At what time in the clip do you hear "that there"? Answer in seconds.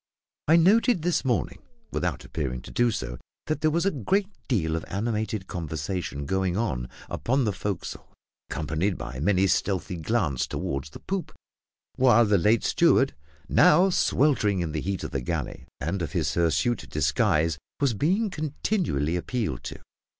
3.45-3.69